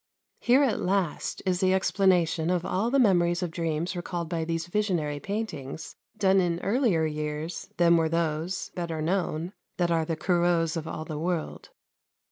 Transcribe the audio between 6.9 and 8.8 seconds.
years than were those,